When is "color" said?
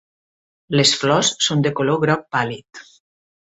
1.81-2.01